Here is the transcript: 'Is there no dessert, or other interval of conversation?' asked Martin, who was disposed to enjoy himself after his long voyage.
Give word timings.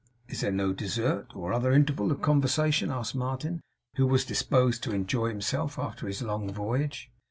'Is 0.27 0.41
there 0.41 0.51
no 0.51 0.73
dessert, 0.73 1.27
or 1.35 1.53
other 1.53 1.71
interval 1.71 2.11
of 2.11 2.23
conversation?' 2.23 2.89
asked 2.89 3.13
Martin, 3.13 3.61
who 3.97 4.07
was 4.07 4.25
disposed 4.25 4.81
to 4.81 4.95
enjoy 4.95 5.27
himself 5.27 5.77
after 5.77 6.07
his 6.07 6.23
long 6.23 6.51
voyage. 6.51 7.11